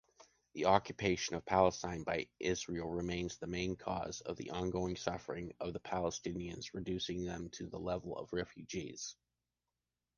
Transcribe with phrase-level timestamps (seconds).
[0.53, 5.73] The occupation of Palestine by Israel remains the main cause of the ongoing suffering of
[5.73, 9.15] the Palestinians, reducing them to the level of refugees.